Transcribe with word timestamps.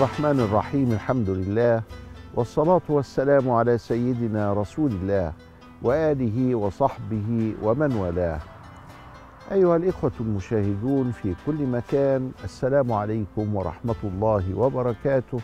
الرحمن 0.00 0.40
الرحيم 0.40 0.92
الحمد 0.92 1.30
لله 1.30 1.82
والصلاة 2.34 2.80
والسلام 2.88 3.50
على 3.50 3.78
سيدنا 3.78 4.52
رسول 4.52 4.90
الله 4.90 5.32
وآله 5.82 6.54
وصحبه 6.54 7.54
ومن 7.62 7.92
والاه. 7.92 8.40
أيها 9.52 9.76
الإخوة 9.76 10.12
المشاهدون 10.20 11.10
في 11.10 11.34
كل 11.46 11.66
مكان 11.66 12.32
السلام 12.44 12.92
عليكم 12.92 13.56
ورحمة 13.56 13.94
الله 14.04 14.54
وبركاته 14.54 15.40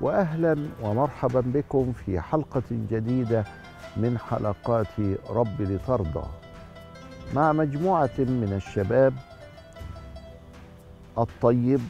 وأهلا 0.00 0.56
ومرحبا 0.82 1.40
بكم 1.40 1.92
في 1.92 2.20
حلقة 2.20 2.62
جديدة 2.70 3.44
من 3.96 4.18
حلقات 4.18 5.00
رب 5.30 5.62
لترضى. 5.62 6.26
مع 7.34 7.52
مجموعة 7.52 8.18
من 8.18 8.52
الشباب 8.56 9.14
الطيب 11.18 11.80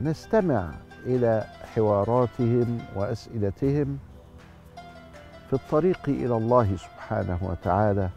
نستمع 0.00 0.70
إلى 1.06 1.44
حواراتهم 1.74 2.78
وأسئلتهم 2.94 3.98
في 5.48 5.52
الطريق 5.52 6.08
إلى 6.08 6.36
الله 6.36 6.76
سبحانه 6.76 7.38
وتعالى 7.42 8.10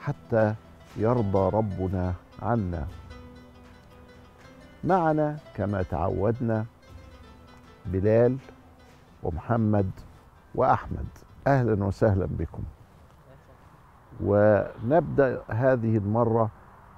حتى 0.00 0.54
يرضى 0.96 1.56
ربنا 1.56 2.14
عنا. 2.42 2.86
معنا 4.84 5.38
كما 5.54 5.82
تعودنا 5.82 6.64
بلال 7.86 8.36
ومحمد 9.22 9.90
وأحمد. 10.54 11.06
أهلا 11.46 11.84
وسهلا 11.84 12.26
بكم. 12.26 12.62
ونبدأ 14.20 15.42
هذه 15.48 15.96
المرة 15.96 16.50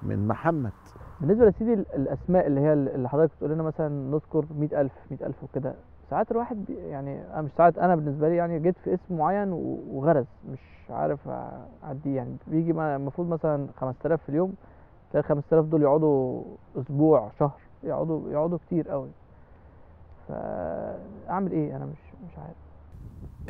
من 0.02 0.28
محمد. 0.28 0.72
بالنسبة 1.20 1.46
لسيدي 1.48 1.74
ال- 1.74 1.94
الأسماء 1.94 2.46
اللي 2.46 2.60
هي 2.60 2.72
اللي 2.72 3.08
حضرتك 3.08 3.32
بتقول 3.36 3.50
لنا 3.50 3.62
مثلا 3.62 3.88
نذكر 3.88 4.44
100000 4.58 4.92
100000 5.10 5.44
وكده 5.44 5.74
ساعات 6.10 6.30
الواحد 6.32 6.70
يعني 6.70 7.20
مش 7.42 7.50
ساعات 7.58 7.78
أنا 7.78 7.96
بالنسبة 7.96 8.28
لي 8.28 8.36
يعني 8.36 8.58
جيت 8.60 8.76
في 8.84 8.94
اسم 8.94 9.16
معين 9.18 9.52
وغرز 9.92 10.24
مش 10.52 10.58
عارف 10.90 11.28
أعديه 11.84 12.16
يعني. 12.16 12.36
بيجي 12.46 12.70
المفروض 12.70 13.28
مثلا 13.28 13.66
5000 13.80 14.22
في 14.22 14.28
اليوم 14.28 14.54
تلاقي 15.12 15.24
ال 15.24 15.28
5000 15.28 15.64
دول 15.66 15.82
يقعدوا 15.82 16.42
أسبوع 16.76 17.30
شهر 17.38 17.60
يقعدوا 17.84 18.30
يقعدوا 18.30 18.58
كتير 18.66 18.88
قوي 18.88 19.08
فاعمل 20.28 21.52
إيه؟ 21.52 21.76
أنا 21.76 21.84
مش 21.84 21.98
مش 22.30 22.38
عارف. 22.38 22.56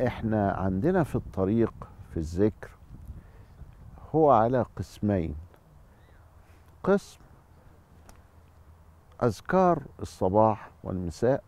إحنا 0.07 0.51
عندنا 0.51 1.03
في 1.03 1.15
الطريق 1.15 1.73
في 2.11 2.17
الذكر 2.17 2.69
هو 4.15 4.31
على 4.31 4.65
قسمين. 4.75 5.35
قسم 6.83 7.19
أذكار 9.23 9.81
الصباح 10.01 10.69
والمساء. 10.83 11.43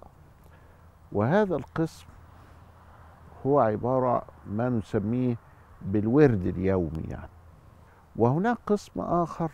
وهذا 1.11 1.55
القسم 1.55 2.05
هو 3.45 3.59
عبارة 3.59 4.23
ما 4.47 4.69
نسميه 4.69 5.35
بالورد 5.81 6.45
اليومي 6.45 7.03
يعني. 7.09 7.29
وهناك 8.15 8.57
قسم 8.67 9.01
آخر 9.01 9.51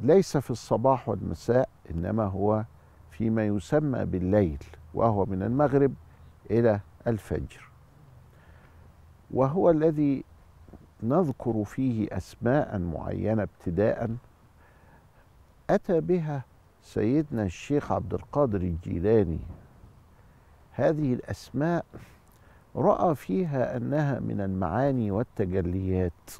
ليس 0.00 0.36
في 0.36 0.50
الصباح 0.50 1.08
والمساء 1.08 1.68
إنما 1.90 2.24
هو 2.24 2.64
فيما 3.10 3.46
يسمى 3.46 4.04
بالليل 4.04 4.64
وهو 4.94 5.26
من 5.26 5.42
المغرب 5.42 5.94
إلى 6.50 6.80
الفجر. 7.06 7.68
وهو 9.30 9.70
الذي 9.70 10.24
نذكر 11.02 11.64
فيه 11.64 12.16
اسماء 12.16 12.78
معينة 12.78 13.42
ابتداء 13.42 14.16
أتى 15.70 16.00
بها 16.00 16.44
سيدنا 16.82 17.42
الشيخ 17.42 17.92
عبد 17.92 18.14
القادر 18.14 18.60
الجيلاني. 18.60 19.38
هذه 20.72 21.14
الأسماء 21.14 21.84
رأى 22.76 23.14
فيها 23.14 23.76
أنها 23.76 24.20
من 24.20 24.40
المعاني 24.40 25.10
والتجليات 25.10 26.30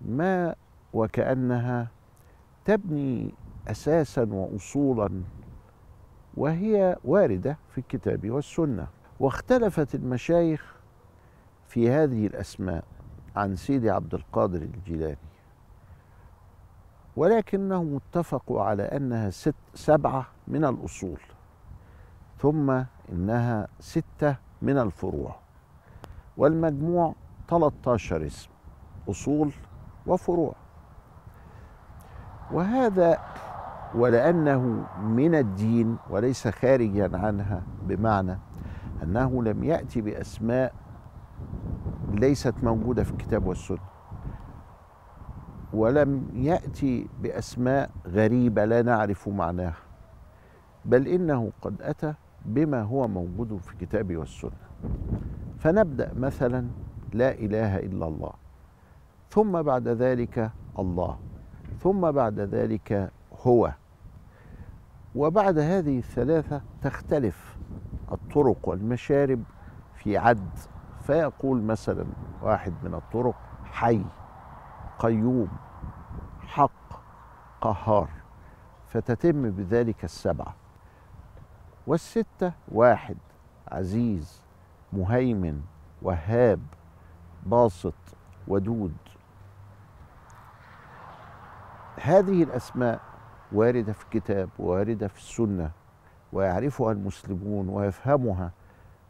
ما 0.00 0.54
وكأنها 0.92 1.88
تبني 2.64 3.34
أساسا 3.68 4.22
واصولا 4.22 5.22
وهي 6.36 6.96
واردة 7.04 7.58
في 7.70 7.78
الكتاب 7.78 8.30
والسنة. 8.30 8.86
واختلفت 9.20 9.94
المشايخ 9.94 10.74
في 11.68 11.90
هذه 11.90 12.26
الأسماء 12.26 12.84
عن 13.36 13.56
سيدي 13.56 13.90
عبد 13.90 14.14
القادر 14.14 14.62
الجيلاني. 14.62 15.27
ولكنهم 17.18 17.96
اتفقوا 17.96 18.62
على 18.62 18.82
أنها 18.82 19.30
ست 19.30 19.54
سبعة 19.74 20.26
من 20.48 20.64
الأصول 20.64 21.20
ثم 22.38 22.82
إنها 23.12 23.68
ستة 23.80 24.36
من 24.62 24.78
الفروع. 24.78 25.36
والمجموع 26.36 27.14
13 27.48 28.26
اسم 28.26 28.50
أصول 29.08 29.52
وفروع. 30.06 30.54
وهذا 32.52 33.18
ولأنه 33.94 34.86
من 35.02 35.34
الدين 35.34 35.96
وليس 36.10 36.48
خارجا 36.48 37.18
عنها 37.18 37.62
بمعنى 37.82 38.38
أنه 39.02 39.42
لم 39.42 39.64
يأتي 39.64 40.00
بأسماء 40.00 40.74
ليست 42.12 42.54
موجودة 42.62 43.04
في 43.04 43.10
الكتاب 43.10 43.46
والسنة. 43.46 43.97
ولم 45.72 46.28
ياتي 46.34 47.08
بأسماء 47.22 47.90
غريبة 48.06 48.64
لا 48.64 48.82
نعرف 48.82 49.28
معناها 49.28 49.76
بل 50.84 51.08
إنه 51.08 51.52
قد 51.62 51.82
أتى 51.82 52.14
بما 52.44 52.82
هو 52.82 53.08
موجود 53.08 53.56
في 53.56 53.72
الكتاب 53.72 54.16
والسنة. 54.16 54.68
فنبدأ 55.58 56.14
مثلا 56.14 56.66
لا 57.12 57.30
إله 57.30 57.76
إلا 57.78 58.06
الله 58.06 58.32
ثم 59.30 59.62
بعد 59.62 59.88
ذلك 59.88 60.50
الله 60.78 61.18
ثم 61.80 62.10
بعد 62.10 62.40
ذلك 62.40 63.10
هو. 63.42 63.72
وبعد 65.14 65.58
هذه 65.58 65.98
الثلاثة 65.98 66.62
تختلف 66.82 67.56
الطرق 68.12 68.68
والمشارب 68.68 69.42
في 69.94 70.18
عد. 70.18 70.58
فيقول 71.02 71.62
مثلا 71.62 72.04
واحد 72.42 72.72
من 72.82 72.94
الطرق 72.94 73.36
حي. 73.64 74.04
قيوم 74.98 75.48
حق 76.40 77.02
قهار. 77.60 78.08
فتتم 78.88 79.50
بذلك 79.50 80.04
السبعه 80.04 80.54
والستة 81.86 82.52
واحد 82.68 83.16
عزيز 83.68 84.42
مهيمن 84.92 85.62
وهاب 86.02 86.60
باسط 87.46 87.94
ودود. 88.48 88.96
هذه 92.02 92.42
الأسماء 92.42 93.00
واردة 93.52 93.92
في 93.92 94.04
الكتاب 94.04 94.48
واردة 94.58 95.08
في 95.08 95.18
السنة 95.18 95.70
ويعرفها 96.32 96.92
المسلمون 96.92 97.68
ويفهمها 97.68 98.52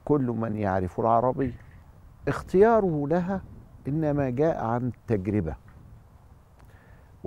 كل 0.04 0.26
من 0.26 0.56
يعرف 0.56 1.00
العربي. 1.00 1.54
اختياره 2.28 3.06
لها 3.08 3.42
إنما 3.88 4.30
جاء 4.30 4.64
عن 4.64 4.86
التجربه 4.86 5.56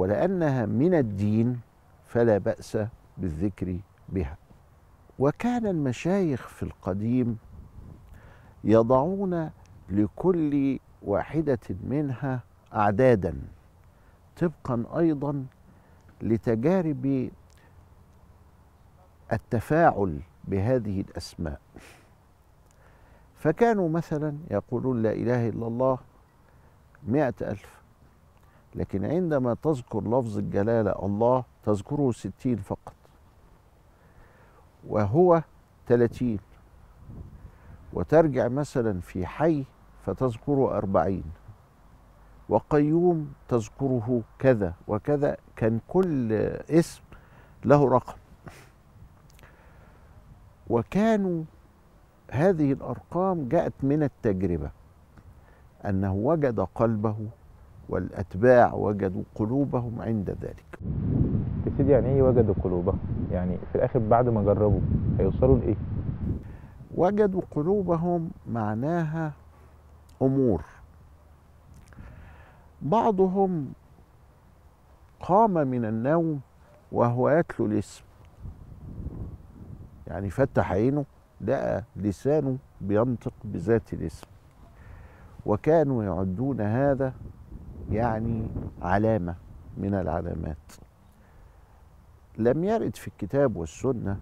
ولأنها 0.01 0.65
من 0.65 0.93
الدين 0.93 1.59
فلا 2.05 2.37
بأس 2.37 2.77
بالذكر 3.17 3.79
بها. 4.09 4.37
وكان 5.19 5.67
المشايخ 5.67 6.47
في 6.47 6.63
القديم 6.63 7.37
يضعون 8.63 9.49
لكل 9.89 10.79
واحدة 11.01 11.59
منها 11.83 12.43
أعدادا 12.73 13.41
طبقا 14.41 14.99
أيضا 14.99 15.45
لتجارب 16.21 17.29
التفاعل 19.33 20.19
بهذه 20.43 21.01
الأسماء. 21.01 21.59
فكانوا 23.35 23.89
مثلا 23.89 24.37
يقولون 24.51 25.01
لا 25.01 25.11
إله 25.11 25.49
إلا 25.49 25.67
الله 25.67 25.97
مائه 27.07 27.33
ألف 27.41 27.80
لكن 28.75 29.05
عندما 29.05 29.53
تذكر 29.53 30.01
لفظ 30.01 30.37
الجلالة 30.37 30.91
الله 31.05 31.43
تذكره 31.63 32.11
ستين 32.11 32.57
فقط. 32.57 32.93
وهو 34.87 35.43
ثلاثين 35.87 36.39
وترجع 37.93 38.47
مثلا 38.47 38.99
في 38.99 39.25
حي 39.25 39.65
فتذكره 40.05 40.77
أربعين. 40.77 41.23
وقيوم 42.49 43.33
تذكره 43.47 44.21
كذا 44.39 44.73
وكذا. 44.87 45.37
كان 45.55 45.79
كل 45.87 46.33
اسم 46.69 47.01
له 47.65 47.89
رقم. 47.89 48.17
وكانوا 50.69 51.43
هذه 52.31 52.73
الأرقام 52.73 53.49
جاءت 53.49 53.73
من 53.83 54.03
التجربة. 54.03 54.71
أنه 55.85 56.13
وجد 56.13 56.59
قلبه 56.59 57.17
والأتباع 57.89 58.73
وجدوا 58.73 59.23
قلوبهم 59.35 60.01
عند 60.01 60.29
ذلك. 60.29 60.79
سيدي 61.77 61.91
يعني 61.91 62.07
إيه 62.07 62.21
وجدوا 62.21 62.55
قلوبهم؟ 62.63 62.99
يعني 63.31 63.57
في 63.71 63.75
الآخر 63.75 63.99
بعد 63.99 64.29
ما 64.29 64.43
جربوا 64.43 64.79
هيوصلوا 65.19 65.57
لإيه؟ 65.57 65.75
وجدوا 66.95 67.41
قلوبهم 67.51 68.31
معناها 68.47 69.31
أمور. 70.21 70.63
بعضهم 72.81 73.73
قام 75.19 75.53
من 75.53 75.85
النوم 75.85 76.41
وهو 76.91 77.29
يتلو 77.29 77.65
الاسم. 77.65 78.03
يعني 80.07 80.29
فتح 80.29 80.71
عينه 80.71 81.05
لقى 81.41 81.83
لسانه 81.95 82.57
بينطق 82.81 83.33
بذات 83.43 83.93
الاسم. 83.93 84.27
وكانوا 85.45 86.03
يعدون 86.03 86.61
هذا 86.61 87.13
يعني 87.91 88.47
علامة 88.81 89.35
من 89.77 89.93
العلامات. 89.93 90.57
لم 92.37 92.63
يرد 92.63 92.95
في 92.95 93.07
الكتاب 93.07 93.55
والسنة 93.55 94.19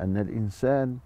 أن 0.00 0.16
الإنسان 0.16 0.98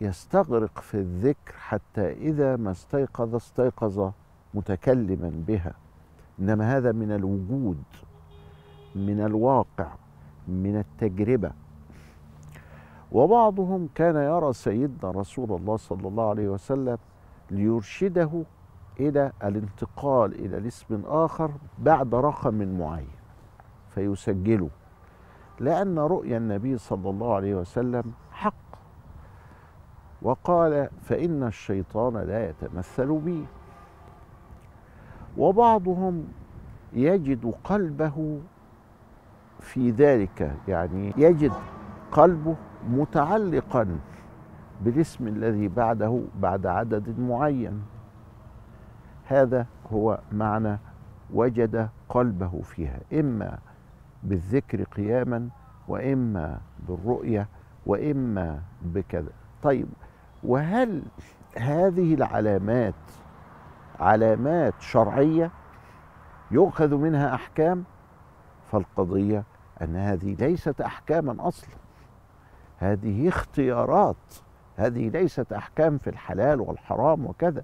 يستغرق 0.00 0.80
في 0.80 0.94
الذكر 0.94 1.52
حتى 1.58 2.12
إذا 2.12 2.56
ما 2.56 2.70
استيقظ 2.70 3.34
استيقظ 3.34 4.12
متكلما 4.54 5.32
بها. 5.46 5.74
إنما 6.40 6.76
هذا 6.76 6.92
من 6.92 7.12
الوجود 7.12 7.82
من 8.94 9.20
الواقع 9.20 9.92
من 10.48 10.76
التجربة. 10.76 11.52
وبعضهم 13.12 13.88
كان 13.94 14.16
يرى 14.16 14.52
سيدنا 14.52 15.10
رسول 15.10 15.52
الله 15.52 15.76
صلى 15.76 16.08
الله 16.08 16.28
عليه 16.28 16.48
وسلم 16.48 16.98
ليرشده 17.50 18.42
إلى 19.00 19.32
الانتقال 19.44 20.34
إلى 20.34 20.58
الاسم 20.58 21.02
آخر 21.06 21.50
بعد 21.78 22.14
رقم 22.14 22.78
معين 22.78 23.08
فيسجله 23.94 24.70
لأن 25.60 25.98
رؤيا 25.98 26.36
النبي 26.36 26.78
صلى 26.78 27.10
الله 27.10 27.34
عليه 27.34 27.54
وسلم 27.54 28.12
حق. 28.32 28.54
وقال 30.22 30.88
فإن 31.02 31.42
الشيطان 31.42 32.16
لا 32.16 32.48
يتمثل 32.48 33.18
بي. 33.18 33.44
وبعضهم 35.38 36.24
يجد 36.92 37.54
قلبه 37.64 38.40
في 39.60 39.90
ذلك 39.90 40.56
يعني 40.68 41.12
يجد 41.16 41.52
قلبه 42.12 42.56
متعلقا 42.88 43.98
بالاسم 44.80 45.28
الذي 45.28 45.68
بعده 45.68 46.22
بعد 46.40 46.66
عدد 46.66 47.18
معين. 47.18 47.82
هذا 49.26 49.66
هو 49.92 50.18
معنى 50.32 50.78
وجد 51.32 51.88
قلبه 52.08 52.60
فيها 52.62 53.00
إما 53.12 53.58
بالذكر 54.22 54.82
قياما 54.82 55.48
وإما 55.88 56.60
بالرؤية 56.88 57.48
وإما 57.86 58.62
بكذا. 58.82 59.32
طيب 59.62 59.86
وهل 60.42 61.02
هذه 61.58 62.14
العلامات 62.14 62.94
علامات 64.00 64.74
شرعية 64.80 65.50
يؤخذ 66.50 66.94
منها 66.94 67.34
أحكام؟ 67.34 67.84
فالقضية 68.72 69.44
أن 69.82 69.96
هذه 69.96 70.34
ليست 70.34 70.80
أحكاما 70.80 71.48
أصلا. 71.48 71.74
هذه 72.78 73.28
اختيارات. 73.28 74.34
هذه 74.76 75.08
ليست 75.08 75.52
أحكام 75.52 75.98
في 75.98 76.10
الحلال 76.10 76.60
والحرام 76.60 77.26
وكذا. 77.26 77.62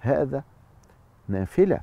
هذا 0.00 0.44
نافلة. 1.28 1.80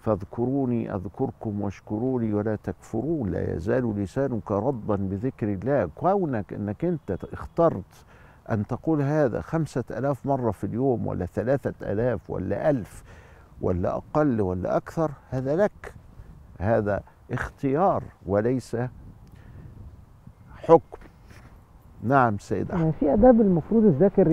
فاذكروني 0.00 0.94
أذكركم 0.94 1.60
واشكروا 1.60 2.20
لي 2.20 2.34
ولا 2.34 2.56
تكفرون. 2.56 3.30
لا 3.30 3.54
يزال 3.54 4.02
لسانك 4.02 4.52
رطبا 4.52 4.96
بذكر 4.96 5.52
الله. 5.52 5.90
كونك 5.94 6.52
أنك 6.52 6.84
أنت 6.84 7.18
اخترت 7.32 8.04
أن 8.50 8.66
تقول 8.66 9.02
هذا 9.02 9.40
خمسة 9.40 9.84
آلاف 9.90 10.26
مرة 10.26 10.50
في 10.50 10.64
اليوم 10.64 11.06
ولا 11.06 11.26
ثلاثة 11.26 11.92
آلاف 11.92 12.30
ولا 12.30 12.70
ألف 12.70 13.04
ولا 13.60 13.96
أقل 13.96 14.40
ولا 14.40 14.76
أكثر 14.76 15.10
هذا 15.30 15.56
لك. 15.56 15.94
هذا 16.58 17.02
اختيار 17.32 18.02
وليس 18.26 18.76
حكم. 20.56 21.05
نعم 22.06 22.38
سيد 22.38 22.70
احمد 22.70 22.80
يعني 22.80 22.92
في 22.92 23.12
آداب 23.12 23.40
المفروض 23.40 23.84
الذاكر 23.84 24.30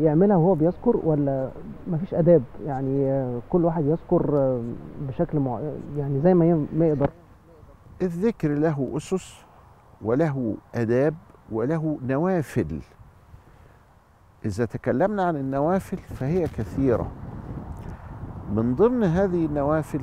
يعملها 0.00 0.36
وهو 0.36 0.54
بيذكر 0.54 1.00
ولا 1.04 1.50
مفيش 1.88 2.14
آداب؟ 2.14 2.42
يعني 2.66 3.26
كل 3.50 3.64
واحد 3.64 3.84
يذكر 3.84 4.60
بشكل 5.08 5.38
مع... 5.38 5.60
يعني 5.96 6.20
زي 6.20 6.34
ما 6.34 6.66
ما 6.76 6.86
يقدر. 6.86 7.10
الذكر 8.02 8.54
له 8.54 8.92
أسس 8.96 9.44
وله 10.02 10.56
آداب 10.74 11.14
وله 11.52 11.98
نوافل. 12.02 12.80
إذا 14.44 14.64
تكلمنا 14.64 15.24
عن 15.24 15.36
النوافل 15.36 15.96
فهي 15.96 16.44
كثيرة. 16.44 17.10
من 18.54 18.74
ضمن 18.74 19.04
هذه 19.04 19.46
النوافل 19.46 20.00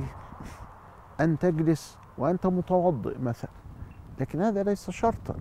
أن 1.20 1.38
تجلس 1.38 1.98
وأنت 2.18 2.46
متوضئ 2.46 3.18
مثلا 3.18 3.50
لكن 4.20 4.40
هذا 4.40 4.62
ليس 4.62 4.90
شرطا. 4.90 5.34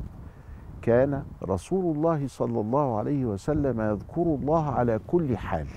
كان 0.84 1.24
رسول 1.44 1.96
الله 1.96 2.28
صلى 2.28 2.60
الله 2.60 2.98
عليه 2.98 3.26
وسلم 3.26 3.82
يذكر 3.82 4.22
الله 4.22 4.66
على 4.70 5.00
كل 5.08 5.38
حال. 5.38 5.68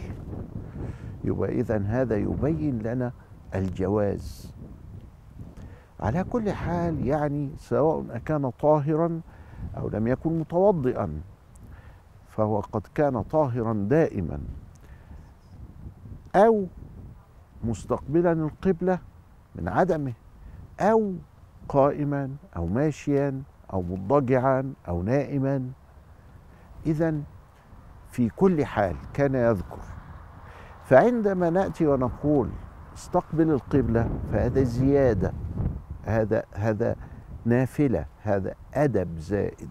يبقى 1.25 1.49
اذا 1.49 1.79
هذا 1.79 2.17
يبين 2.17 2.79
لنا 2.79 3.13
الجواز. 3.55 4.55
على 6.01 6.25
كل 6.25 6.53
حال 6.53 7.07
يعني 7.07 7.51
سواء 7.59 8.05
أكان 8.11 8.51
طاهرا 8.51 9.21
أو 9.77 9.89
لم 9.89 10.07
يكن 10.07 10.39
متوضئا 10.39 11.21
فهو 12.29 12.61
قد 12.61 12.83
كان 12.95 13.23
طاهرا 13.23 13.73
دائما. 13.73 14.39
أو 16.37 16.67
مستقبلا 17.65 18.33
القبلة 18.33 18.99
من 19.55 19.69
عدمه 19.69 20.13
أو 20.81 21.13
قائما 21.69 22.31
أو 22.57 22.67
ماشيا 22.67 23.43
أو 23.73 23.83
مضطجعا 23.83 24.73
أو 24.89 25.03
نائما. 25.03 25.71
إذا 26.87 27.15
في 28.11 28.29
كل 28.29 28.67
حال 28.67 28.97
كان 29.15 29.35
يذكر. 29.35 29.83
فعندما 30.85 31.51
نأتي 31.51 31.87
ونقول 31.87 32.51
استقبل 32.95 33.51
القبلة 33.51 34.11
فهذا 34.33 34.63
زيادة. 34.63 35.33
هذا 36.05 36.45
هذا 36.55 36.97
نافلة. 37.45 38.07
هذا 38.23 38.55
أدب 38.75 39.19
زائد. 39.19 39.71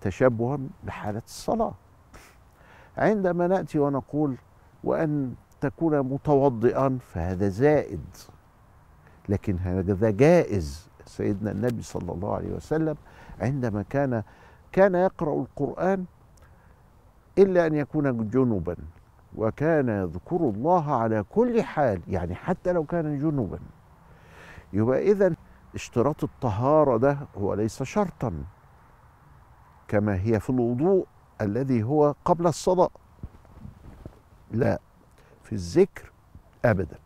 تشبها 0.00 0.58
بحالة 0.84 1.22
الصلاة. 1.26 1.74
عندما 2.96 3.46
نأتي 3.46 3.78
ونقول 3.78 4.36
وأن 4.84 5.34
تكون 5.60 6.00
متوضئا 6.00 6.98
فهذا 7.12 7.48
زائد. 7.48 8.06
لكن 9.28 9.58
هذا 9.58 10.10
جائز. 10.10 10.87
سيدنا 11.08 11.50
النبي 11.50 11.82
صلى 11.82 12.12
الله 12.12 12.34
عليه 12.34 12.52
وسلم 12.52 12.96
عندما 13.40 13.82
كان 13.82 14.22
كان 14.72 14.94
يقرأ 14.94 15.34
القرآن 15.40 16.04
إلا 17.38 17.66
أن 17.66 17.74
يكون 17.74 18.30
جنبا 18.30 18.76
وكان 19.36 19.88
يذكر 19.88 20.36
الله 20.36 20.94
على 20.94 21.24
كل 21.30 21.62
حال 21.62 22.00
يعني 22.08 22.34
حتى 22.34 22.72
لو 22.72 22.84
كان 22.84 23.18
جنبا. 23.18 23.58
يبقى 24.72 25.02
إذا 25.12 25.34
اشتراط 25.74 26.24
الطهارة 26.24 26.96
ده 26.96 27.18
هو 27.38 27.54
ليس 27.54 27.82
شرطا 27.82 28.44
كما 29.88 30.14
هي 30.22 30.40
في 30.40 30.50
الوضوء 30.50 31.06
الذي 31.40 31.82
هو 31.82 32.14
قبل 32.24 32.46
الصلاة. 32.46 32.90
لا 34.50 34.80
في 35.42 35.52
الذكر 35.52 36.12
أبدا. 36.64 36.98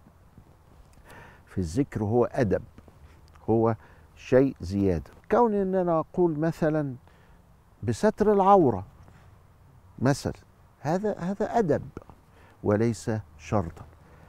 في 1.46 1.58
الذكر 1.58 2.02
هو 2.04 2.24
أدب 2.24 2.62
هو 3.50 3.76
شيء 4.28 4.56
زيادة. 4.60 5.10
كون 5.30 5.54
أن 5.54 5.74
أنا 5.74 5.98
أقول 5.98 6.38
مثلا 6.38 6.94
بستر 7.82 8.32
العورة 8.32 8.84
مثلا 9.98 10.32
هذا 10.80 11.18
هذا 11.18 11.58
أدب 11.58 11.82
وليس 12.62 13.10
شرطا. 13.38 13.84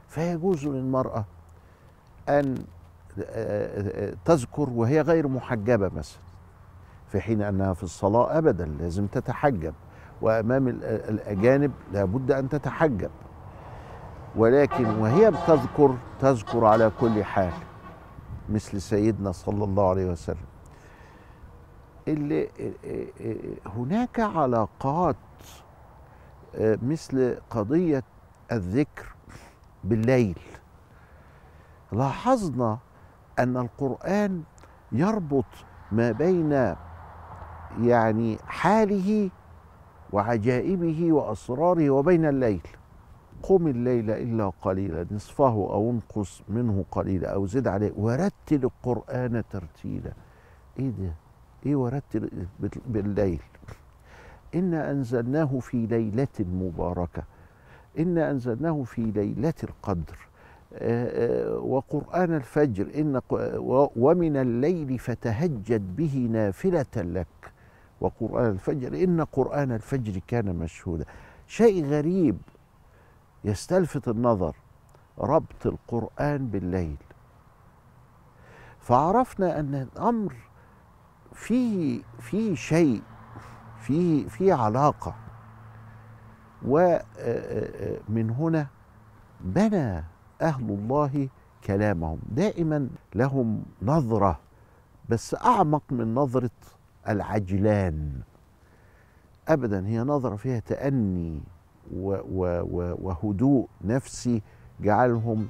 فيجوز 0.08 0.66
للمرأة 0.66 1.24
أن 2.28 2.64
تذكر 4.24 4.70
وهي 4.70 5.00
غير 5.00 5.28
محجبة 5.28 5.88
مثلا 5.88 6.20
في 7.08 7.20
حين 7.20 7.42
أنها 7.42 7.74
في 7.74 7.82
الصلاة 7.82 8.38
أبدا 8.38 8.66
لازم 8.66 9.06
تتحجب 9.06 9.74
وأمام 10.22 10.68
الأجانب 10.68 11.72
لابد 11.92 12.32
أن 12.32 12.48
تتحجب. 12.48 13.10
ولكن 14.36 14.86
وهي 14.86 15.30
بتذكر 15.30 15.96
تذكر 16.20 16.64
على 16.64 16.90
كل 17.00 17.24
حال. 17.24 17.52
مثل 18.48 18.80
سيدنا 18.80 19.32
صلى 19.32 19.64
الله 19.64 19.90
عليه 19.90 20.10
وسلم. 20.10 20.46
اللي 22.08 22.48
هناك 23.66 24.20
علاقات 24.20 25.16
مثل 26.60 27.38
قضية 27.50 28.04
الذكر 28.52 29.14
بالليل. 29.84 30.38
لاحظنا 31.92 32.78
أن 33.38 33.56
القرآن 33.56 34.42
يربط 34.92 35.44
ما 35.92 36.12
بين 36.12 36.74
يعني 37.80 38.38
حاله 38.46 39.30
وعجائبه 40.12 41.12
وأسراره 41.12 41.90
وبين 41.90 42.24
الليل. 42.24 42.66
قم 43.48 43.66
الليل 43.66 44.10
إلا 44.10 44.48
قليلا 44.62 45.06
نصفه 45.10 45.52
أو 45.52 45.90
انقص 45.90 46.42
منه 46.48 46.84
قليلا 46.90 47.28
أو 47.34 47.46
زد 47.46 47.66
عليه. 47.66 47.92
ورتل 47.96 48.64
القرآن 48.64 49.42
ترتيلا. 49.50 50.12
إيه 50.78 50.90
ده؟ 50.90 51.12
إيه 51.66 51.76
ورتل 51.76 52.30
بال- 52.60 52.70
بالليل؟ 52.86 53.40
انا 54.54 54.90
أنزلناه 54.90 55.58
في 55.58 55.86
ليلة 55.86 56.28
مباركة. 56.40 57.22
انا 57.98 58.30
أنزلناه 58.30 58.82
في 58.82 59.02
ليلة 59.02 59.54
القدر. 59.64 60.18
آه، 60.74 61.54
آه، 61.54 61.58
وقرآن 61.58 62.34
الفجر. 62.34 62.86
إن 63.00 63.20
ومن 63.96 64.36
الليل 64.36 64.98
فتهجد 64.98 65.96
به 65.96 66.28
نافلة 66.32 66.86
لك. 66.96 67.52
وقرآن 68.00 68.50
الفجر. 68.50 69.04
إن 69.04 69.20
قرآن 69.20 69.72
الفجر 69.72 70.20
كان 70.26 70.56
مشهودا. 70.56 71.04
شيء 71.46 71.84
غريب. 71.84 72.36
يستلفت 73.44 74.08
النظر 74.08 74.56
ربط 75.18 75.66
القرآن 75.66 76.48
بالليل. 76.48 76.96
فعرفنا 78.80 79.60
أن 79.60 79.74
الأمر 79.74 80.34
فيه 81.32 82.02
فيه 82.20 82.54
شيء 82.54 83.02
فيه 83.80 84.28
فيه 84.28 84.54
علاقة. 84.54 85.14
ومن 86.66 88.30
هنا 88.38 88.66
بنى 89.40 90.04
أهل 90.42 90.70
الله 90.70 91.28
كلامهم. 91.64 92.18
دائما 92.28 92.88
لهم 93.14 93.62
نظرة 93.82 94.40
بس 95.08 95.34
أعمق 95.34 95.82
من 95.90 96.14
نظرة 96.14 96.50
العجلان. 97.08 98.20
أبدا 99.48 99.86
هي 99.86 99.98
نظرة 99.98 100.36
فيها 100.36 100.60
تأني. 100.60 101.40
وهدوء 101.92 103.66
نفسي 103.84 104.42
جعلهم 104.80 105.48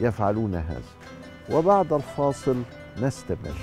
يفعلون 0.00 0.54
هذا. 0.54 0.82
وبعد 1.52 1.92
الفاصل 1.92 2.62
نستمر. 3.02 3.56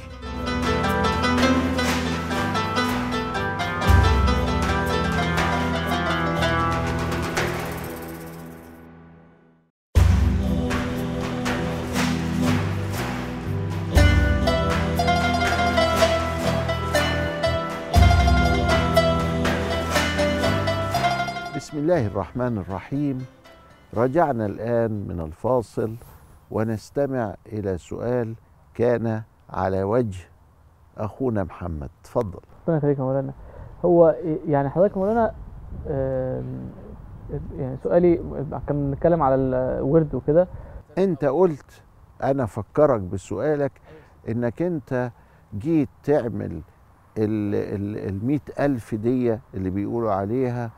الله 21.82 22.08
الرحمن 22.08 22.58
الرحيم. 22.58 23.26
رجعنا 23.98 24.46
الآن 24.46 24.92
من 25.08 25.20
الفاصل 25.20 25.96
ونستمع 26.52 27.36
إلى 27.46 27.78
سؤال 27.78 28.36
كان 28.74 29.22
على 29.50 29.84
وجه 29.84 30.24
أخونا 30.98 31.44
محمد. 31.44 31.90
تفضل. 32.04 32.40
ربنا 32.64 32.78
يخليك 32.78 33.00
يا 33.00 33.04
مولانا. 33.04 33.34
هو 33.86 34.16
يعني 34.48 34.70
حضرتك 34.70 34.98
مولانا 34.98 35.34
يعني 37.58 37.78
سؤالي 37.84 38.16
كان 38.68 38.92
بنتكلم 38.92 39.24
على 39.24 39.36
الورد 39.36 40.16
وكده. 40.16 40.48
أنت 40.98 41.26
قلت 41.26 41.82
أنا 42.24 42.44
أفكرك 42.44 43.02
بسؤالك 43.02 43.72
إنك 44.30 44.62
أنت 44.62 45.12
جيت 45.58 45.90
تعمل 46.04 46.62
ال 47.18 47.56
ال 47.56 48.10
المئة 48.10 48.66
ألف 48.66 48.96
دي 48.96 49.38
اللي 49.54 49.70
بيقولوا 49.70 50.12
عليها 50.12 50.72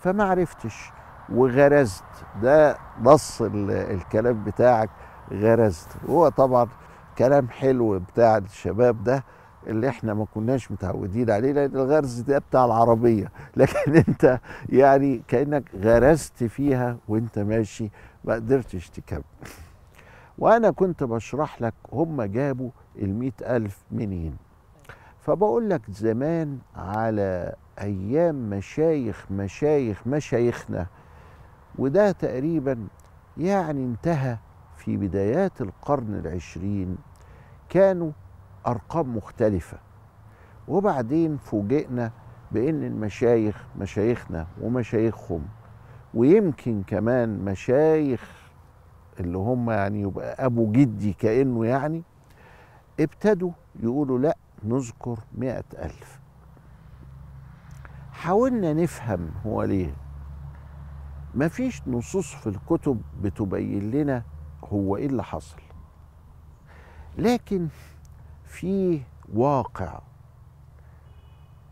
فما 0.00 0.24
عرفتش. 0.24 0.90
وغرزت. 1.32 2.04
ده 2.42 2.76
نص 3.02 3.42
ال- 3.42 3.70
الكلام 3.70 4.44
بتاعك 4.44 4.90
غرزت. 5.32 5.88
هو 6.08 6.28
طبعا 6.28 6.68
كلام 7.18 7.48
حلو 7.48 7.98
بتاع 7.98 8.36
الشباب 8.36 9.04
ده 9.04 9.24
اللي 9.66 9.88
إحنا 9.88 10.14
ما 10.14 10.24
كناش 10.34 10.70
متعودين 10.72 11.30
عليه 11.30 11.52
لأن 11.52 11.70
الغرز 11.76 12.20
ده 12.20 12.38
بتاع 12.38 12.64
العربية. 12.64 13.32
لكن 13.56 13.96
انت 14.08 14.40
يعني 14.68 15.22
كأنك 15.28 15.64
غرزت 15.74 16.44
فيها 16.44 16.96
وانت 17.08 17.38
ماشي 17.38 17.90
ما 18.24 18.34
قدرتش 18.34 18.90
تكمل. 18.90 19.22
وأنا 20.38 20.70
كنت 20.70 21.04
بشرح 21.04 21.62
لك 21.62 21.74
هم 21.92 22.22
جابوا 22.22 22.70
المئة 22.98 23.56
ألف 23.56 23.78
منين. 23.92 24.36
فبقول 25.20 25.70
لك 25.70 25.90
زمان 25.90 26.58
على 26.76 27.54
أيام 27.80 28.50
مشايخ 28.50 29.26
مشايخ 29.30 30.06
مشايخنا 30.06 30.86
وده 31.78 32.12
تقريبا 32.12 32.86
يعني 33.38 33.84
انتهى 33.84 34.36
في 34.76 34.96
بدايات 34.96 35.60
القرن 35.60 36.14
العشرين 36.14 36.96
كانوا 37.68 38.10
أرقام 38.66 39.16
مختلفة. 39.16 39.78
وبعدين 40.68 41.36
فوجئنا 41.36 42.10
بإن 42.52 42.84
المشايخ 42.84 43.64
مشايخنا 43.78 44.46
ومشايخهم 44.62 45.42
ويمكن 46.14 46.82
كمان 46.86 47.44
مشايخ 47.44 48.30
اللي 49.20 49.38
هم 49.38 49.70
يعني 49.70 50.00
يبقى 50.00 50.46
أبو 50.46 50.72
جدي 50.72 51.12
كأنه 51.12 51.66
يعني 51.66 52.02
ابتدوا 53.00 53.50
يقولوا 53.82 54.18
لأ 54.18 54.36
نذكر 54.64 55.18
مئة 55.34 55.64
ألف. 55.78 56.20
حاولنا 58.12 58.72
نفهم 58.72 59.30
هو 59.46 59.62
ليه. 59.62 59.94
مفيش 61.34 61.88
نصوص 61.88 62.34
في 62.34 62.46
الكتب 62.46 63.02
بتبين 63.22 63.90
لنا 63.90 64.22
هو 64.64 64.96
إيه 64.96 65.06
اللي 65.06 65.24
حصل. 65.24 65.60
لكن 67.18 67.68
في 68.44 69.02
واقع 69.34 70.00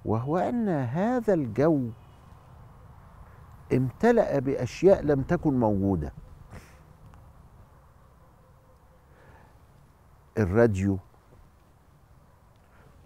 وهو 0.04 0.38
أن 0.38 0.68
هذا 0.68 1.34
الجو 1.34 1.90
امتلأ 3.72 4.38
بأشياء 4.38 5.02
لم 5.02 5.22
تكن 5.22 5.60
موجودة. 5.60 6.12
الراديو 10.38 10.98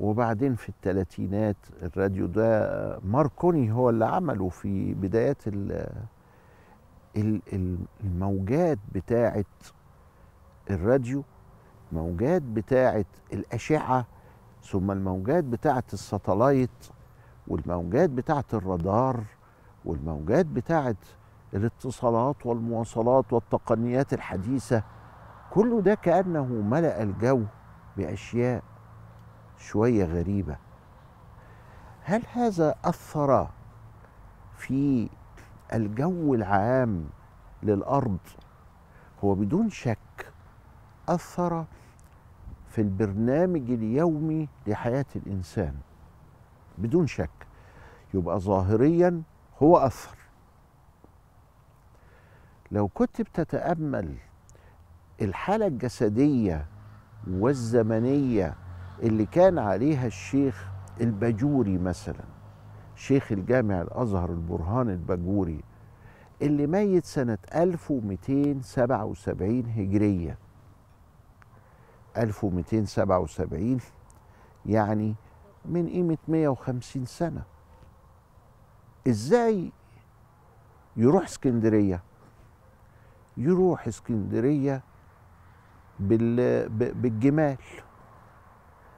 وبعدين 0.03 0.55
في 0.55 0.69
الثلاثينات 0.69 1.57
الراديو 1.83 2.27
ده 2.27 2.99
ماركوني 3.05 3.73
هو 3.73 3.91
اللي 3.91 4.05
عمله 4.07 4.49
في 4.49 4.95
بدايات 4.95 5.49
ال- 5.49 5.93
ال- 7.17 7.43
ال- 7.53 7.79
الموجات 8.05 8.79
بتاعه 8.95 9.45
الراديو 10.71 11.23
موجات 11.93 12.43
بتاعه 12.43 13.05
الأشعة 13.33 14.07
ثم 14.65 14.91
الموجات 14.91 15.45
بتاعه 15.45 15.85
الساتلايت 15.93 16.71
والموجات 17.49 18.11
بتاعه 18.11 18.45
الرادار 18.55 19.21
والموجات 19.85 20.47
بتاعه 20.47 20.97
الاتصالات 21.55 22.47
والمواصلات 22.47 23.33
والتقنيات 23.33 24.13
الحديثة. 24.13 24.83
كل 25.51 25.83
ده 25.83 25.95
كأنه 25.95 26.45
ملأ 26.45 27.03
الجو 27.03 27.43
بأشياء 27.97 28.63
شوية 29.63 30.05
غريبة. 30.05 30.57
هل 32.05 32.23
هذا 32.33 32.75
أثر 32.85 33.49
في 34.57 35.09
الجو 35.73 36.35
العام 36.35 37.07
للأرض؟ 37.63 38.19
هو 39.25 39.35
بدون 39.35 39.71
شك 39.71 40.33
أثر 41.09 41.65
في 42.69 42.81
البرنامج 42.81 43.71
اليومي 43.71 44.49
لحياة 44.67 45.07
الإنسان. 45.17 45.75
بدون 46.79 47.07
شك. 47.07 47.31
يبقى 48.15 48.41
ظاهريا 48.41 49.23
هو 49.63 49.77
أثر. 49.79 50.17
لو 52.71 52.89
كنت 52.89 53.23
بتتأمل 53.23 54.17
الحالة 55.23 55.67
الجسدية 55.67 56.67
والزمنية 57.31 58.55
اللي 59.03 59.27
كان 59.27 59.59
عليها 59.59 60.07
الشيخ 60.07 60.69
الباجوري 61.01 61.79
مثلا 61.79 62.25
شيخ 62.97 63.33
الجامع 63.33 63.83
الأزهر 63.83 64.31
البرهان 64.31 64.91
الباجوري 64.91 65.61
اللي 66.43 66.67
ميت 66.67 67.05
سنة 67.05 67.39
1277 67.55 69.67
هجرية. 69.77 70.39
1277 72.17 73.79
يعني 74.67 75.15
من 75.65 75.89
قيمة 75.89 76.19
150 76.29 77.05
سنة. 77.05 77.43
إزاي 79.09 79.73
يروح 80.97 81.25
إسكندرية؟ 81.25 82.03
يروح. 83.37 83.87
ب- 86.79 87.03
بالجمال. 87.03 87.57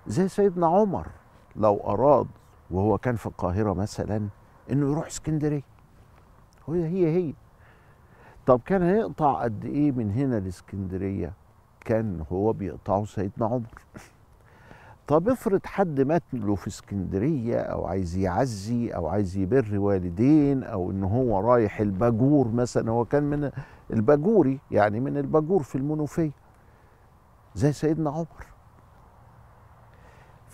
زي 0.06 0.28
سيدنا 0.28 0.66
عمر 0.66 1.06
لو 1.56 1.76
أراد 1.76 2.26
وهو 2.70 2.98
كان 2.98 3.16
في 3.16 3.26
القاهرة 3.26 3.72
مثلا 3.72 4.28
إنه 4.70 4.90
يروح 4.90 5.06
اسكندرية. 5.06 5.62
هي 6.68 6.84
هي 6.86 7.16
هي. 7.16 7.34
طب 8.46 8.60
كان 8.66 8.82
هيقطع 8.82 9.42
قد 9.42 9.64
إيه 9.64 9.92
من 9.92 10.10
هنا 10.12 10.40
لاسكندرية؟ 10.40 11.32
كان 11.80 12.24
هو 12.32 12.52
بيقطعه 12.52 13.04
سيدنا 13.04 13.46
عمر. 13.46 13.84
طب 15.06 15.28
افرض 15.28 15.66
حد 15.66 16.00
مات 16.00 16.22
له 16.32 16.54
في 16.54 16.68
اسكندرية 16.68 17.60
أو 17.60 17.86
عايز 17.86 18.16
يعزي 18.16 18.90
أو 18.90 19.06
عايز 19.06 19.36
يبر 19.36 19.78
والدين 19.78 20.62
أو 20.62 20.90
إن 20.90 21.04
هو 21.04 21.40
رايح 21.40 21.80
الباجور 21.80 22.48
مثلا 22.48 22.90
هو 22.90 23.04
كان 23.04 23.22
من 23.22 23.50
الباجوري 23.92 24.60
يعني 24.70 25.00
من 25.00 25.16
الباجور 25.16 25.62
في 25.62 25.74
المنوفية. 25.78 26.30
زي 27.54 27.72
سيدنا 27.72 28.10
عمر. 28.10 28.53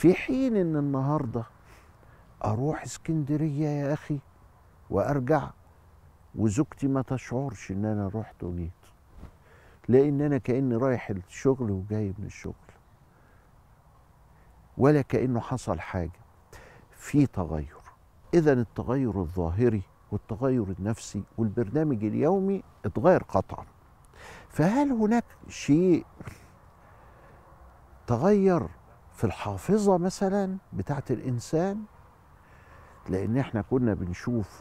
في 0.00 0.14
حين 0.14 0.56
إن 0.56 0.76
النهارده 0.76 1.44
أروح 2.44 2.82
اسكندرية 2.82 3.68
يا 3.68 3.92
أخي 3.92 4.18
وأرجع 4.90 5.50
وزوجتي 6.34 6.88
ما 6.88 7.02
تشعرش 7.02 7.70
إن 7.70 7.84
أنا 7.84 8.10
رحت 8.14 8.44
وجيت 8.44 8.70
لأن 9.88 10.20
أنا 10.20 10.38
كأني 10.38 10.76
رايح 10.76 11.10
الشغل 11.10 11.70
وجاي 11.70 12.14
من 12.18 12.24
الشغل 12.24 12.54
ولا 14.78 15.02
كأنه 15.02 15.40
حصل 15.40 15.80
حاجة 15.80 16.20
في 16.90 17.26
تغير. 17.26 17.76
اذا 18.34 18.52
التغير 18.52 19.20
الظاهري 19.20 19.82
والتغير 20.12 20.74
النفسي 20.78 21.22
والبرنامج 21.38 22.04
اليومي 22.04 22.62
اتغير 22.84 23.22
قطعا. 23.22 23.64
فهل 24.48 24.92
هناك 24.92 25.24
شيء 25.48 26.06
تغير 28.06 28.79
في 29.20 29.26
الحافظة 29.26 29.98
مثلا 29.98 30.56
بتاعت 30.72 31.10
الإنسان 31.10 31.82
لأن 33.08 33.36
إحنا 33.36 33.62
كنا 33.62 33.94
بنشوف 33.94 34.60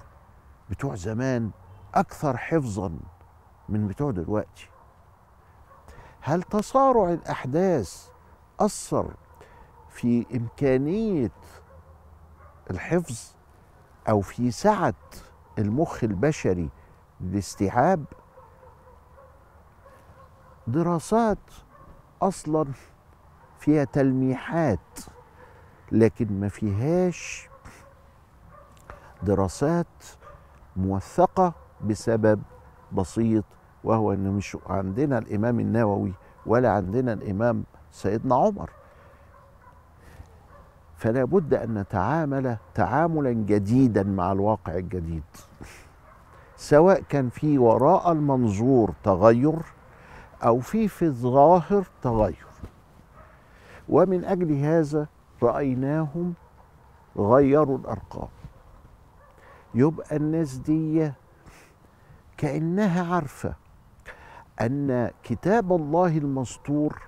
بتوع 0.70 0.96
زمان 0.96 1.52
أكثر 1.96 2.38
حفظا 2.38 3.00
من 3.70 3.88
بتوع 3.88 4.12
دلوقتي. 4.12 4.70
هل 6.22 6.44
تسارع 6.44 7.10
الأحداث 7.10 8.10
أثر 8.60 9.14
في 9.90 10.26
إمكانية 10.36 11.32
الحفظ 12.70 13.32
أو 14.10 14.22
في 14.22 14.52
سعة 14.52 14.94
المخ 15.60 16.04
البشري 16.04 16.70
للاستيعاب 17.22 18.06
دراسات 20.68 21.38
أصلا 22.22 22.66
فيها 23.70 23.84
تلميحات 23.84 25.00
لكن 25.92 26.40
ما 26.40 26.48
فيهاش 26.50 27.50
دراسات 29.24 30.04
موثقة 30.78 31.54
بسبب 31.86 32.42
بسيط 32.92 33.44
وهو 33.84 34.14
إن 34.14 34.32
مش 34.32 34.58
عندنا 34.68 35.18
الإمام 35.18 35.60
النووي 35.60 36.14
ولا 36.46 36.72
عندنا 36.72 37.14
الإمام 37.14 37.64
سيدنا 37.92 38.36
عمر. 38.36 38.70
فلا 40.98 41.24
بد 41.24 41.54
أن 41.54 41.74
نتعامل 41.74 42.58
تعاملا 42.76 43.32
جديدا 43.32 44.04
مع 44.04 44.32
الواقع 44.32 44.78
الجديد. 44.78 45.24
سواء 46.56 47.02
كان 47.02 47.30
في 47.30 47.58
وراء 47.58 48.12
المنظور 48.12 48.94
تغير 49.04 49.60
أو 50.44 50.60
في 50.60 50.88
في 50.88 51.06
الظاهر 51.06 51.84
تغير. 52.02 52.49
ومن 53.90 54.26
أجل 54.26 54.52
هذا 54.52 55.08
رأيناهم 55.44 56.34
غيروا 57.18 57.78
الأرقام. 57.78 58.28
يبقى 59.76 60.16
الناس 60.16 60.56
دي 60.56 61.12
كأنها 62.38 63.14
عارفة 63.16 63.54
أن 64.62 65.12
كتاب 65.24 65.74
الله 65.74 66.18
المسطور 66.18 67.02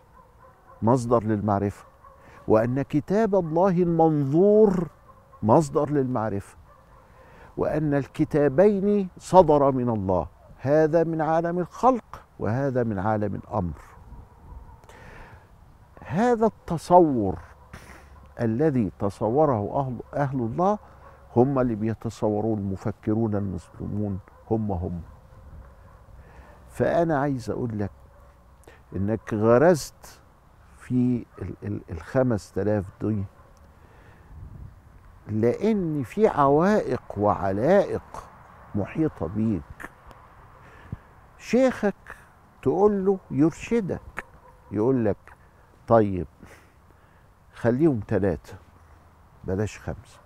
مصدر 0.82 1.24
للمعرفة 1.24 1.86
وأن 2.48 2.82
كتاب 2.82 3.36
الله 3.36 3.70
المنظور 3.70 4.88
مصدر 5.44 5.90
للمعرفة 5.90 6.58
وأن 7.58 7.94
الكتابين 7.94 9.10
صدر 9.18 9.72
من 9.72 9.90
الله. 9.90 10.28
هذا 10.58 11.04
من 11.04 11.22
عالم 11.22 11.60
الخلق 11.60 12.22
وهذا 12.40 12.84
من 12.84 13.00
عالم 13.00 13.36
الأمر. 13.36 13.91
هذا 16.06 16.46
التصور 16.46 17.40
الذي 18.42 18.92
تصوره 19.00 19.80
أهل 19.80 19.98
أهل 20.22 20.40
الله 20.40 20.78
هم 21.36 21.60
اللي 21.60 21.76
بيتصورون 21.76 22.58
المفكرون 22.60 23.36
المسلمون 23.36 24.20
هم 24.52 24.72
هم. 24.72 25.02
فأنا 26.70 27.20
عايز 27.20 27.50
أقول 27.50 27.80
لك 27.80 27.92
إنك 28.96 29.34
غرست 29.34 30.20
في 30.78 31.26
ال- 31.42 31.56
ال- 31.64 31.82
الخمس 31.92 32.52
تلاف 32.52 32.86
دي 33.02 33.24
لأن 35.28 36.04
في 36.04 36.28
عوائق 36.28 37.02
وعلائق 37.18 38.02
محيطة 38.76 39.28
بيك. 39.28 39.90
شيخك 41.38 41.96
تقول 42.62 43.06
له 43.06 43.18
يرشدك 43.32 44.26
يقول 44.72 45.06
لك 45.06 45.18
طيب 45.92 46.28
خليهم 47.54 48.00
ثلاثة 48.08 48.54
بلاش 49.44 49.80
خمسة. 49.80 50.20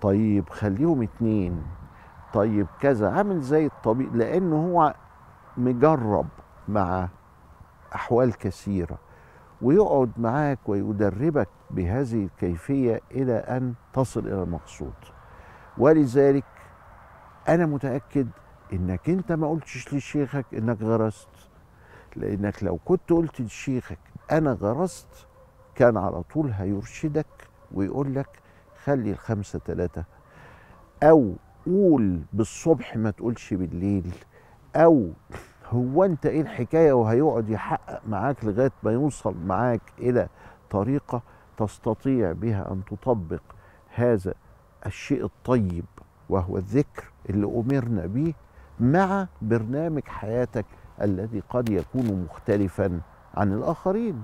طيب 0.00 0.48
خليهم 0.48 1.02
اتنين. 1.02 1.62
طيب 2.34 2.66
كذا. 2.80 3.10
عامل 3.10 3.40
زي 3.40 3.66
الطبيب 3.66 4.16
لأنه 4.16 4.56
هو 4.56 4.94
مجرب 5.56 6.26
مع 6.68 7.08
أحوال 7.94 8.38
كثيرة 8.38 8.98
ويقعد 9.62 10.10
معاك 10.16 10.58
ويدربك 10.66 11.48
بهذه 11.70 12.24
الكيفية 12.24 13.00
إلى 13.10 13.34
أن 13.34 13.74
تصل 13.92 14.20
إلى 14.20 14.42
المقصود. 14.42 14.94
ولذلك 15.78 16.44
أنا 17.48 17.66
متأكد 17.66 18.28
إنك 18.72 19.10
أنت 19.10 19.32
ما 19.32 19.48
قلتش 19.48 19.94
لشيخك 19.94 20.46
إنك 20.54 20.82
غرست 20.82 21.28
لأنك 22.16 22.64
لو 22.64 22.78
كنت 22.84 23.12
قلت 23.12 23.40
لشيخك 23.40 24.09
أنا 24.30 24.52
غرست 24.52 25.26
كان 25.74 25.96
على 25.96 26.22
طول 26.22 26.50
هيرشدك 26.50 27.26
ويقول 27.74 28.14
لك 28.14 28.28
خلي 28.84 29.10
الخمسة 29.10 29.58
ثلاثة 29.58 30.04
أو 31.02 31.34
قول 31.66 32.20
بالصبح 32.32 32.96
ما 32.96 33.10
تقولش 33.10 33.54
بالليل. 33.54 34.14
أو 34.76 35.10
هو 35.70 36.04
أنت 36.04 36.26
إيه 36.26 36.40
الحكاية 36.40 36.92
وهيقعد 36.92 37.48
يحقق 37.48 38.00
معاك 38.08 38.44
لغاية 38.44 38.72
ما 38.82 38.92
يوصل 38.92 39.34
معاك 39.46 39.80
إلى 39.98 40.28
طريقة 40.70 41.22
تستطيع 41.56 42.32
بها 42.32 42.72
أن 42.72 42.82
تطبق 42.84 43.42
هذا 43.94 44.34
الشيء 44.86 45.24
الطيب 45.24 45.84
وهو 46.28 46.56
الذكر 46.56 47.12
اللي 47.30 47.46
أمرنا 47.46 48.06
به 48.06 48.34
مع 48.80 49.26
برنامج 49.42 50.02
حياتك 50.06 50.66
الذي 51.02 51.42
قد 51.50 51.68
يكون 51.68 52.26
مختلفا. 52.30 53.00
عن 53.34 53.52
الآخرين. 53.52 54.22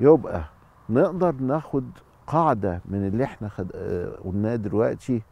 يبقى 0.00 0.44
نقدر 0.90 1.32
ناخد 1.32 1.84
قاعدة 2.26 2.80
من 2.84 3.06
اللي 3.06 3.24
إحنا 3.24 3.48
خد... 3.48 3.70
آه، 3.74 4.16
قلناه 4.24 4.56
دلوقتي 4.56 5.22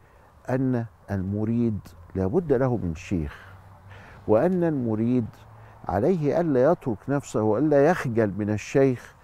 أن 0.49 0.85
المريد 1.11 1.79
لابد 2.15 2.53
له 2.53 2.77
من 2.77 2.95
شيخ 2.95 3.45
وأن 4.27 4.63
المريد 4.63 5.25
عليه 5.87 6.39
ألا 6.41 6.71
يترك 6.71 6.97
نفسه 7.09 7.41
وألا 7.41 7.85
يخجل 7.89 8.33
من 8.37 8.49
الشيخ 8.49 9.15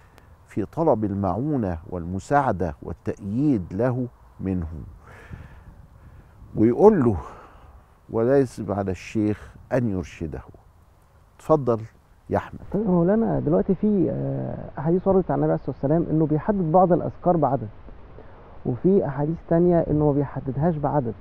في 0.48 0.64
طلب 0.64 1.04
المعونة 1.04 1.78
والمساعدة 1.90 2.76
والتأييد 2.82 3.72
له 3.72 4.06
منه. 4.40 4.68
ويقول 6.56 7.04
له 7.04 7.16
ولا 8.10 8.38
يسب 8.38 8.72
على 8.72 8.90
الشيخ 8.90 9.54
أن 9.72 9.88
يرشده. 9.90 10.40
تفضل 11.38 11.80
يا 12.30 12.36
أحمد 12.36 12.60
طيب 12.72 12.86
مولانا 12.90 13.40
دلوقتي 13.40 13.74
في 13.74 14.10
آه، 14.10 14.54
أحاديث 14.80 15.08
وردت 15.08 15.30
عن 15.30 15.36
النبي 15.38 15.52
عليه 15.52 15.54
الصلاة 15.62 15.76
والسلام 15.76 16.06
إنه 16.10 16.26
بيحدد 16.26 16.72
بعض 16.72 16.92
الأذكار 16.92 17.36
بعدد 17.36 17.68
وفي 18.66 19.06
أحاديث 19.06 19.36
تانية 19.48 19.78
إنه 19.90 20.04
ما 20.06 20.12
بيحددهاش 20.12 20.76
بعدد. 20.76 21.14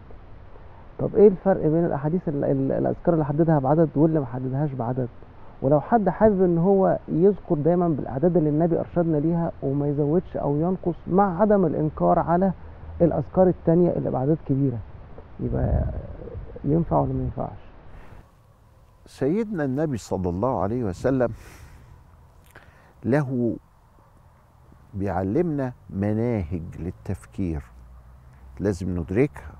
طب 0.99 1.15
إيه 1.15 1.27
الفرق 1.27 1.61
بين 1.67 1.85
الأحاديث 1.85 2.29
ال- 2.29 2.43
ال- 2.45 2.71
الأذكار 2.71 3.13
اللي 3.13 3.25
حددها 3.25 3.59
بعدد 3.59 3.89
واللي 3.95 4.19
ما 4.19 4.25
حددهاش 4.25 4.73
بعدد؟ 4.73 5.07
ولو 5.61 5.81
حد 5.81 6.09
حابب 6.09 6.43
إن 6.43 6.57
هو 6.57 6.97
يذكر 7.07 7.55
دايما 7.55 7.87
بالأعداد 7.87 8.37
اللي 8.37 8.49
النبي 8.49 8.79
أرشدنا 8.79 9.17
ليها 9.17 9.51
وما 9.63 9.87
يزودش 9.87 10.37
أو 10.37 10.55
ينقص 10.55 10.95
مع 11.07 11.41
عدم 11.41 11.65
الإنكار 11.65 12.19
على 12.19 12.51
الأذكار 13.01 13.47
التانية 13.47 13.89
اللي 13.89 14.11
باعداد 14.11 14.37
كبيرة 14.47 14.77
يبقى 15.39 15.83
ينفع 16.63 16.99
ولا 16.99 17.13
ما 17.13 17.23
ينفعش؟ 17.23 17.66
سيدنا 19.07 19.63
النبي 19.63 19.97
صلى 19.97 20.29
الله 20.29 20.61
عليه 20.61 20.83
وسلم 20.83 21.33
له 23.03 23.57
بيعلمنا 24.93 25.73
مناهج 25.89 26.63
للتفكير. 26.79 27.63
لازم 28.59 28.99
ندركها. 28.99 29.53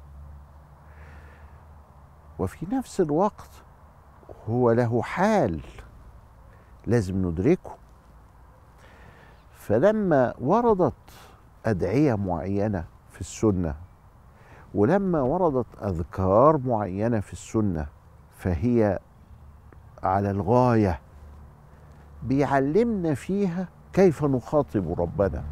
وفي 2.39 2.65
نفس 2.75 3.01
الوقت 3.01 3.49
هو 4.49 4.71
له 4.71 5.01
حال 5.01 5.61
لازم 6.87 7.27
ندركه. 7.27 7.75
فلما 9.51 10.33
وردت 10.39 10.93
أدعية 11.65 12.15
معينة 12.15 12.85
في 13.11 13.21
السنة 13.21 13.75
ولما 14.73 15.21
وردت 15.21 15.83
أذكار 15.83 16.57
معينة 16.57 17.19
في 17.19 17.33
السنة 17.33 17.87
فهي 18.37 18.99
على 20.03 20.31
الغاية 20.31 20.99
بيعلمنا 22.23 23.13
فيها 23.13 23.67
كيف 23.93 24.23
نخاطب 24.23 24.99
ربنا 24.99 25.43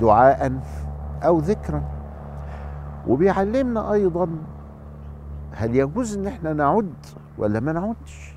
دعاء 0.00 0.60
أو 1.22 1.38
ذكرا. 1.38 1.82
وبيعلمنا 3.08 3.92
أيضا 3.92 4.28
هل 5.52 5.76
يجوز 5.76 6.16
إن 6.18 6.26
إحنا 6.26 6.52
نعد 6.52 6.94
ولا 7.38 7.60
ما 7.60 7.72
نعدش. 7.72 8.36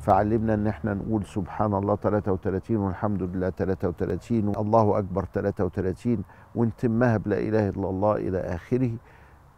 فعلمنا 0.00 0.54
إن 0.54 0.66
إحنا 0.66 0.94
نقول 0.94 1.24
سبحان 1.26 1.74
الله 1.74 1.96
33 1.96 2.76
والحمد 2.76 3.22
لله 3.22 3.50
33 3.50 4.48
والله 4.48 4.98
أكبر 4.98 5.24
33 5.24 6.24
ونتمها 6.54 7.16
بلا 7.16 7.38
إله 7.38 7.68
إلا 7.68 7.90
الله 7.90 8.16
إلى 8.16 8.38
آخره. 8.38 8.90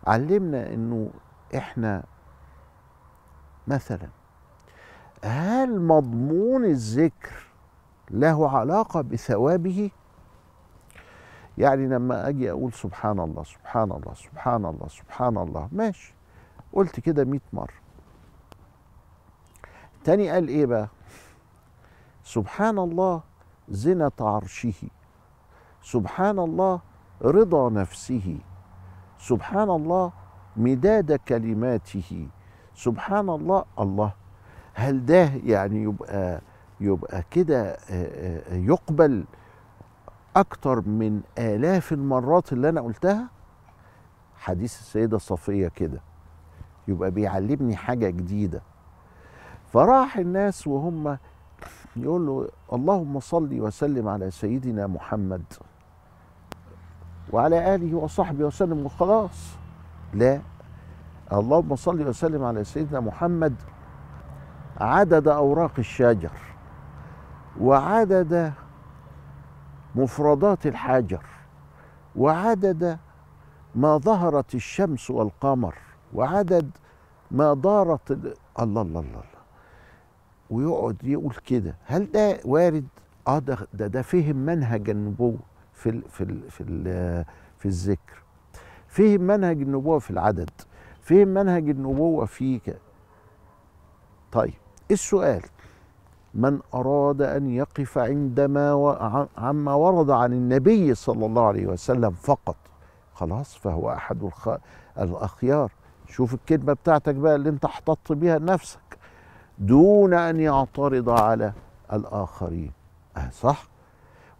علمنا 0.07 0.73
إنه 0.75 1.11
إحنا 1.57 2.03
مثلا 3.69 4.09
هل 5.25 5.81
مضمون 5.81 6.65
الذكر 6.65 7.47
له 8.11 8.51
علاقة 8.51 9.01
بثوابه؟ 9.01 9.91
يعني 11.59 11.87
لما 11.87 12.29
أجي 12.29 12.51
أقول 12.51 12.73
سبحان 12.73 13.21
الله 13.21 13.43
سبحان 13.45 13.93
الله 13.93 14.15
سبحان 14.15 14.65
الله 14.65 14.89
سبحان 14.89 15.37
الله 15.37 15.69
ماشي. 15.73 16.15
قلت 16.73 17.01
كده 17.01 17.25
100 17.25 17.41
مرة. 17.53 17.75
تاني 20.05 20.31
قال 20.31 20.49
إيه 20.49 20.67
بقى؟ 20.67 20.89
سبحان 22.25 22.79
الله 22.79 23.23
زنة 23.69 24.13
عرشه. 24.21 24.89
سبحان 25.83 26.39
الله 26.39 26.81
رضا 27.23 27.71
نفسه. 27.71 28.39
سبحان 29.19 29.71
الله 29.71 30.13
مداد 30.57 31.13
كلماته. 31.13 32.29
سبحان 32.75 33.29
الله 33.29 33.65
الله. 33.79 34.24
هل 34.75 35.07
ده 35.07 35.25
يعني 35.45 35.83
يبقى 35.83 36.41
يبقى 36.81 37.25
كده 37.31 37.77
يقبل 38.53 39.25
أكتر 40.37 40.81
من 40.89 41.21
آلاف 41.39 41.93
المرات 41.93 42.53
اللي 42.53 42.69
أنا 42.69 42.81
قلتها؟ 42.81 43.29
حديث 44.37 44.79
السيدة 44.81 45.19
صفية 45.19 45.69
كده. 45.69 46.01
يبقى 46.89 47.11
بيعلمني 47.11 47.77
حاجة 47.77 48.11
جديدة. 48.11 48.63
فراح 49.73 50.17
الناس 50.17 50.67
وهم 50.67 51.19
يقول 51.97 52.27
له 52.27 52.49
اللهم 52.73 53.21
صل 53.21 53.61
وسلم 53.61 54.09
على 54.09 54.31
سيدنا 54.31 54.87
محمد 54.87 55.43
وعلى 57.33 57.75
آله 57.75 57.97
وصحبه 57.97 58.45
وسلم. 58.45 58.87
وخلاص 58.87 59.51
لا. 60.15 60.41
اللهم 61.33 61.77
صل 61.77 62.09
وسلم 62.09 62.45
على 62.45 62.65
سيدنا 62.65 63.01
محمد 63.01 63.55
عدد 64.81 65.29
أوراق 65.29 65.73
الشجر 65.79 66.31
وعدد 67.61 68.53
مفردات 69.95 70.67
الحجر 70.67 71.23
وعدد 72.17 72.99
ما 73.75 73.99
ظهرت 73.99 74.55
الشمس 74.55 75.11
والقمر 75.11 75.75
وعدد 76.15 76.71
ما 77.31 77.55
دارت 77.55 78.11
ال- 78.11 78.35
الله 78.61 78.83
الله 78.83 79.01
الله 79.01 79.23
ويقعد 80.51 80.97
يقول 81.05 81.35
كده. 81.47 81.75
هل 81.87 82.13
ده 82.13 82.41
وارد؟ 82.45 82.87
آه 83.29 83.39
ده 83.39 83.59
ده, 83.75 83.87
ده 83.87 84.03
فهم 84.03 84.37
منهج 84.37 84.91
النبوة 84.91 85.39
في 85.73 85.89
ال 85.91 86.03
في 86.09 86.21
ال 86.25 86.51
في 86.51 86.61
ال 86.63 87.25
في 87.59 87.67
الذكر. 87.67 88.23
فهم 88.89 89.21
منهج 89.21 89.63
النبوة 89.63 89.99
في 89.99 90.11
العدد. 90.11 90.51
فهم 91.03 91.29
منهج 91.29 91.69
النبوة 91.69 92.25
في. 92.27 92.61
طيب. 94.33 94.55
السؤال 94.91 95.43
من 96.35 96.59
أراد 96.75 97.23
أن 97.23 97.51
يقف 97.51 97.99
عندما 97.99 99.29
عما 99.39 99.75
ورد 99.75 100.11
عن 100.11 100.33
النبي 100.33 100.95
صلى 100.95 101.27
الله 101.27 101.47
عليه 101.47 101.67
وسلم 101.67 102.11
فقط 102.11 102.57
خلاص 103.15 103.55
فهو 103.57 103.93
أحد. 103.93 104.31
الأخيار. 104.99 105.73
شوف 106.09 106.35
الكلمة 106.35 106.73
بتاعتك 106.73 107.15
بقى 107.15 107.35
اللي 107.35 107.49
أنت 107.49 107.65
احتطت 107.65 108.13
بيها 108.13 108.39
نفسك. 108.39 108.99
دون 109.59 110.15
أن 110.15 110.41
يعترض 110.41 111.11
على 111.11 111.53
الآخرين. 111.93 112.73
أه 113.17 113.31
صح؟ 113.31 113.65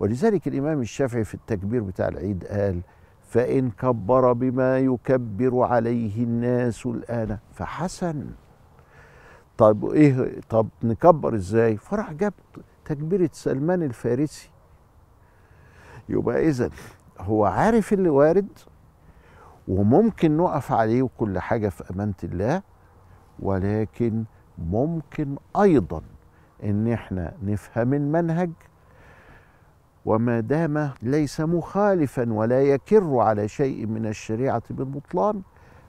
ولذلك 0.01 0.49
الإمام 0.49 0.81
الشافعي 0.81 1.25
في 1.25 1.35
التكبير 1.35 1.83
بتاع 1.83 2.09
العيد 2.09 2.45
قال 2.45 2.81
فإن 3.29 3.71
كبر 3.71 4.33
بما 4.33 4.79
يكبر 4.79 5.63
عليه 5.63 6.25
الناس 6.25 6.87
الآن 6.87 7.39
فحسن. 7.53 8.27
طب 9.59 9.85
إيه 9.91 10.41
طب 10.51 10.69
نكبر 10.83 11.35
إزاي؟ 11.35 11.77
فراح 11.77 12.13
جاب 12.13 12.33
تكبيرة 12.85 13.31
سلمان 13.33 13.83
الفارسي. 13.83 14.51
يبقى 16.09 16.49
اذا 16.49 16.71
هو 17.21 17.45
عارف 17.45 17.93
اللي 17.93 18.09
وارد 18.09 18.49
وممكن 19.69 20.37
نقف 20.37 20.73
عليه 20.73 21.03
وكل 21.03 21.39
حاجة 21.39 21.69
في 21.69 21.85
أمانة 21.95 22.15
الله 22.25 22.63
ولكن 23.39 24.25
ممكن 24.59 25.37
أيضا 25.61 26.03
إن 26.65 26.93
إحنا 26.93 27.35
نفهم 27.43 27.95
المنهج 27.95 28.51
وما 30.05 30.41
دام 30.41 30.91
ليس 31.03 31.41
مخالفا 31.41 32.33
ولا 32.33 32.63
يكر 32.63 33.19
على 33.19 33.49
شيء 33.49 33.87
من 33.87 34.07
الشريعة 34.07 34.63
بالبطلان 34.71 35.43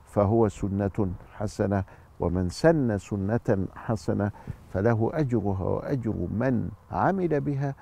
فهو 0.06 0.48
سنة 0.48 1.12
حسنة 1.34 1.84
ومن 2.20 2.50
سن 2.50 2.98
سنة 2.98 3.68
حسنة 3.76 4.32
فله 4.74 5.12
أجرها 5.14 5.64
وأجر 5.64 6.16
من 6.32 6.70
عمل 6.92 7.42
بها 7.42 7.76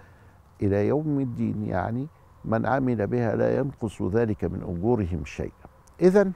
إلى 0.61 0.87
يوم 0.87 1.19
الدين 1.19 1.63
يعني 1.63 2.07
من 2.45 2.65
عمل 2.65 3.07
بها 3.07 3.35
لا 3.35 3.57
ينقص 3.57 4.01
ذلك 4.01 4.43
من 4.43 4.63
أجورهم 4.63 5.25
شيئا. 5.25 5.67
إذا 6.01 6.31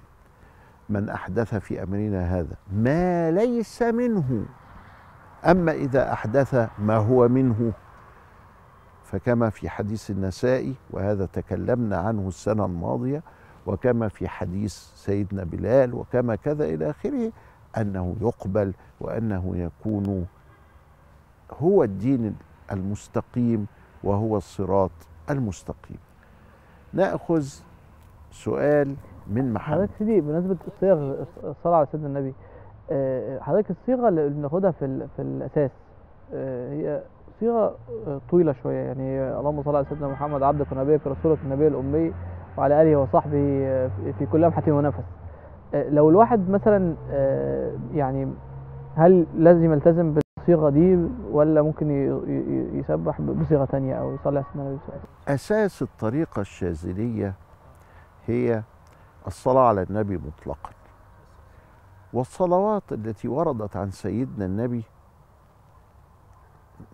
من 0.89 1.09
أحدث 1.09 1.55
في 1.55 1.83
أمرنا 1.83 2.39
هذا 2.39 2.55
ما 2.73 3.31
ليس 3.31 3.81
منه 3.81 4.45
أما 5.45 5.71
إذا 5.71 6.13
أحدث 6.13 6.69
ما 6.79 6.95
هو 6.97 7.27
منه 7.27 7.73
فكما 9.03 9.49
في 9.49 9.69
حديث 9.69 10.11
النسائي 10.11 10.75
وهذا 10.91 11.25
تكلمنا 11.25 11.97
عنه 11.97 12.27
السنة 12.27 12.65
الماضية 12.65 13.23
وكما 13.65 14.07
في 14.07 14.27
حديث 14.27 14.73
سيدنا 14.95 15.43
بلال 15.43 15.93
وكما 15.93 16.35
كذا 16.35 16.65
إلى 16.65 16.89
آخره 16.89 17.31
أنه 17.81 18.15
يقبل 18.21 18.73
وأنه 19.01 19.51
يكون 19.55 20.25
هو 21.61 21.83
الدين 21.83 22.35
المستقيم 22.71 23.67
وهو 24.03 24.37
الصراط 24.37 24.91
المستقيم. 25.29 25.97
نأخذ 26.93 27.45
سؤال 28.31 28.95
من 29.27 29.53
محمد. 29.53 29.75
حضرتك 29.77 29.91
سيدي 29.99 30.21
بمناسبة 30.21 30.57
الصيغ 30.67 31.23
الصلاة 31.43 31.75
على 31.77 31.87
سيدنا 31.91 32.07
النبي 32.07 32.33
آه، 32.91 33.39
حضرتك 33.39 33.71
الصيغة 33.71 34.09
اللي 34.09 34.29
بناخدها 34.29 34.71
في 34.71 35.07
في 35.15 35.21
الأساس 35.21 35.71
آه، 36.33 36.73
هي 36.73 37.01
صيغة 37.39 37.75
آه، 38.07 38.21
طويلة 38.29 38.53
شوية. 38.63 38.77
يعني 38.77 39.21
اللهم 39.39 39.63
صل 39.63 39.75
على 39.75 39.85
سيدنا 39.89 40.07
محمد 40.07 40.43
عبدك 40.43 40.71
ونبيك 40.71 41.07
رسولك 41.07 41.37
النبي 41.43 41.67
الأمي 41.67 42.13
وعلى 42.57 42.81
آله 42.81 42.95
وصحبه 42.95 43.31
في- 44.19 44.25
كل 44.31 44.41
لمحة 44.41 44.71
ونفس. 44.71 45.03
لو 45.73 46.09
الواحد 46.09 46.49
مثلا 46.49 46.95
آه، 47.09 47.71
يعني 47.93 48.33
هل 48.95 49.27
لازم 49.35 49.73
يلتزم 49.73 50.13
بالصيغة 50.13 50.69
دي 50.69 51.07
ولا 51.31 51.61
ممكن 51.61 51.91
يسبح 52.73 53.21
بصيغة 53.21 53.65
تانية 53.65 53.95
أو 53.95 54.15
يصلي 54.15 54.43
على 54.55 54.61
وسلم؟ 54.61 54.99
أساس 55.27 55.81
الطريقة 55.81 56.39
الشاذلية 56.41 57.33
هي 58.25 58.63
الصلاة 59.27 59.67
على 59.67 59.83
النبي 59.83 60.17
مطلقا. 60.17 60.69
والصلوات 62.13 62.83
التي 62.91 63.27
وردت 63.27 63.77
عن 63.77 63.91
سيدنا 63.91 64.45
النبي 64.45 64.83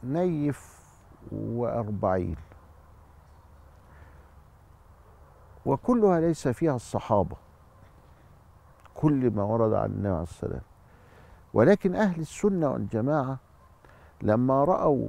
نيف 0.04 0.84
وأربعين. 1.32 2.36
وكلها 5.66 6.20
ليس 6.20 6.48
فيها 6.48 6.76
الصحابة. 6.76 7.36
كل 9.04 9.32
ما 9.32 9.44
ورد 9.44 9.74
عن 9.74 9.86
النبي 9.89 10.08
عليه 10.08 10.24
السلام 10.24 10.62
ولكن 11.54 11.96
أهل 11.96 12.22
السنة 12.22 12.70
والجماعة 12.70 13.38
لما 14.22 14.63
رأوا 14.63 15.08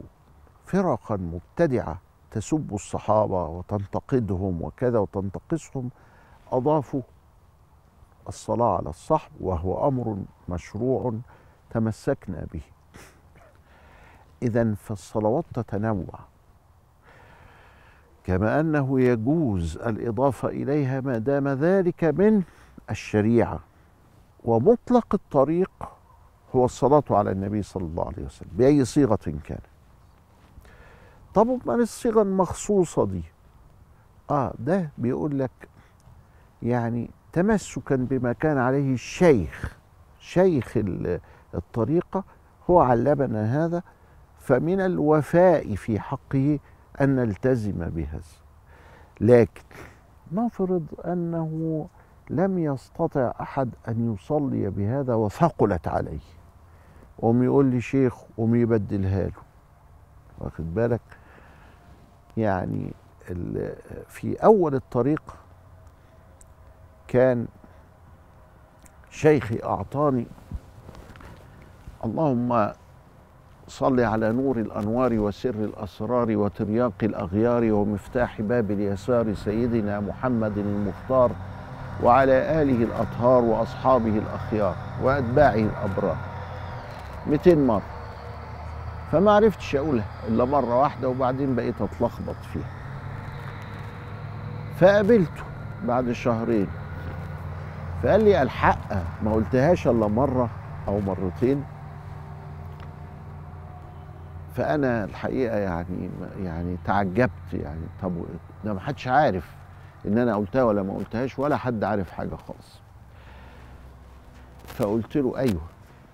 فرقا 0.66 1.16
مبتدعة 1.16 2.00
تسب 2.30 2.74
الصحابة 2.74 3.46
وتنتقدهم 3.46 4.62
وكذا 4.62 4.98
وتنتقصهم 4.98 5.90
أضافوا 6.52 7.02
الصلاة 8.28 8.76
على 8.76 8.88
الصحب 8.88 9.30
وهو 9.40 9.88
أمر 9.88 10.18
مشروع 10.48 11.14
تمسكنا 11.70 12.46
به. 12.52 12.62
إذا 14.42 14.74
فالصلوات 14.74 15.44
تتنوع. 15.54 16.18
كما 18.24 18.60
أنه 18.60 19.00
يجوز 19.00 19.76
الإضافة 19.76 20.48
إليها 20.48 21.00
ما 21.00 21.18
دام 21.18 21.48
ذلك 21.48 22.04
من 22.04 22.42
الشريعة. 22.90 23.60
ومطلق 24.44 25.06
الطريق 25.14 25.70
هو 26.54 26.64
الصلاة 26.64 27.02
على 27.10 27.30
النبي 27.30 27.62
صلى 27.62 27.82
الله 27.84 28.06
عليه 28.06 28.24
وسلم 28.24 28.48
بأي 28.52 28.84
صيغة 28.84 29.18
كان 29.44 29.58
طب 31.34 31.46
من 31.66 31.80
الصيغة 31.80 32.22
المخصوصة 32.22 33.06
دي؟ 33.06 33.22
آه 34.30 34.54
ده 34.58 34.90
بيقول 34.98 35.38
لك 35.38 35.50
يعني 36.62 37.10
تمسكا 37.32 37.96
بما 37.96 38.32
كان 38.32 38.58
عليه 38.58 38.94
الشيخ 38.94 39.76
شيخ 40.20 40.76
ال- 40.76 41.20
الطريقة 41.54 42.24
هو 42.70 42.80
علمنا 42.80 43.64
هذا 43.64 43.82
فمن 44.38 44.80
الوفاء 44.80 45.74
في 45.74 46.00
حقه 46.00 46.58
أن 47.00 47.16
نلتزم 47.16 47.72
بهذا. 47.90 48.22
لكن 49.20 49.62
نفرض 50.32 50.86
أنه 51.04 51.86
لم 52.30 52.58
يستطع 52.58 53.32
أحد 53.40 53.70
أن 53.88 54.14
يصلي 54.14 54.70
بهذا 54.70 55.14
وثقلت 55.14 55.88
عليه. 55.88 56.18
قوم 57.18 57.42
يقول 57.42 57.66
لي 57.66 57.80
شيخ 57.80 58.14
قوم 58.36 58.54
يبدلها 58.54 59.24
له. 59.24 59.42
واخد 60.38 60.74
بالك؟ 60.74 61.00
يعني 62.36 62.92
في 64.08 64.36
أول 64.44 64.74
الطريق 64.74 65.22
كان 67.08 67.46
شيخي 69.10 69.58
أعطاني 69.64 70.26
اللهم 72.04 72.72
صل 73.68 74.00
على 74.00 74.32
نور 74.32 74.56
الأنوار 74.56 75.18
وسر 75.18 75.54
الأسرار 75.54 76.36
وترياق 76.36 76.92
الأغيار 77.02 77.72
ومفتاح 77.72 78.40
باب 78.40 78.70
اليسار 78.70 79.34
سيدنا 79.34 80.00
محمد 80.00 80.58
المختار 80.58 81.30
وعلى 82.02 82.62
آله 82.62 82.84
الأطهار 82.84 83.42
وأصحابه 83.44 84.18
الأخيار 84.18 84.76
وأتباعه 85.02 85.54
الأبرار. 85.54 86.16
200 87.26 87.54
مرة. 87.54 87.82
فما 89.12 89.32
عرفتش 89.32 89.76
أقولها 89.76 90.06
إلا 90.28 90.44
مرة 90.44 90.80
واحدة 90.80 91.08
وبعدين 91.08 91.54
بقيت 91.56 91.82
أتلخبط 91.82 92.36
فيها. 92.52 92.70
فقابلته 94.80 95.42
بعد 95.84 96.12
شهرين. 96.12 96.68
فقال 98.02 98.24
لي 98.24 98.42
الحق 98.42 98.92
ما 99.22 99.32
قلتهاش 99.32 99.86
إلا 99.86 100.08
مرة 100.08 100.48
أو 100.88 101.00
مرتين. 101.00 101.64
فأنا 104.54 105.04
الحقيقة 105.04 105.56
يعني 105.56 106.10
يعني 106.42 106.76
تعجبت 106.84 107.52
يعني. 107.52 107.86
طب 108.02 108.12
ده 108.64 108.74
ما 108.74 108.80
حدش 108.80 109.08
عارف. 109.08 109.63
إن 110.06 110.18
أنا 110.18 110.36
قلتها 110.36 110.62
ولا 110.62 110.82
ما 110.82 110.94
قلتهاش 110.94 111.38
ولا 111.38 111.56
حد 111.56 111.84
عارف 111.84 112.10
حاجة 112.10 112.34
خالص. 112.34 112.80
فقلت 114.66 115.16
له 115.16 115.38
أيوه. 115.38 115.62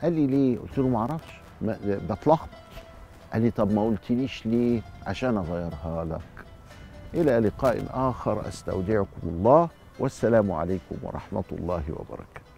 قال 0.03 0.13
لي 0.13 0.27
ليه؟ 0.27 0.59
قلت 0.59 0.79
له 0.79 0.89
ما 0.89 0.99
أعرفش. 0.99 1.41
بتلخبط. 1.87 2.49
قال 3.33 3.43
لي 3.43 3.51
طب 3.51 3.73
ما 3.73 3.85
قلتليش 3.85 4.47
ليه؟ 4.47 4.83
عشان 5.07 5.37
أغيرها 5.37 6.05
لك. 6.05 6.45
إلى 7.15 7.39
لقاء 7.39 7.87
آخر. 7.91 8.49
أستودعكم 8.49 9.21
الله. 9.23 9.69
والسلام 9.99 10.53
عليكم 10.53 10.97
ورحمة 11.03 11.45
الله 11.53 11.83
وبركاته. 11.89 12.50